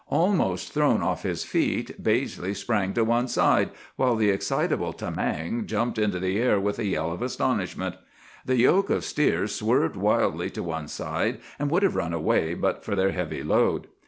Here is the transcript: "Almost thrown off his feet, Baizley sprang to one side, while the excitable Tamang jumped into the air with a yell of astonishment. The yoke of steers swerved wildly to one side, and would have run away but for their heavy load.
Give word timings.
"Almost 0.09 0.73
thrown 0.73 1.03
off 1.03 1.21
his 1.21 1.43
feet, 1.43 2.01
Baizley 2.01 2.55
sprang 2.55 2.91
to 2.95 3.03
one 3.03 3.27
side, 3.27 3.69
while 3.97 4.15
the 4.15 4.31
excitable 4.31 4.93
Tamang 4.93 5.67
jumped 5.67 5.99
into 5.99 6.19
the 6.19 6.39
air 6.39 6.59
with 6.59 6.79
a 6.79 6.85
yell 6.85 7.11
of 7.11 7.21
astonishment. 7.21 7.97
The 8.43 8.57
yoke 8.57 8.89
of 8.89 9.05
steers 9.05 9.53
swerved 9.53 9.95
wildly 9.95 10.49
to 10.49 10.63
one 10.63 10.87
side, 10.87 11.37
and 11.59 11.69
would 11.69 11.83
have 11.83 11.93
run 11.95 12.13
away 12.13 12.55
but 12.55 12.83
for 12.83 12.95
their 12.95 13.11
heavy 13.11 13.43
load. 13.43 13.85